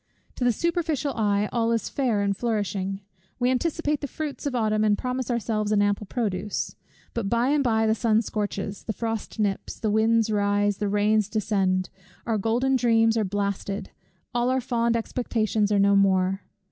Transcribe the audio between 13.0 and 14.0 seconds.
are blasted,